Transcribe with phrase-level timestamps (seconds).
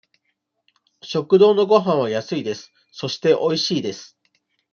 [1.03, 2.71] 食堂のごはんは安いです。
[2.89, 4.17] そして、おいしいです。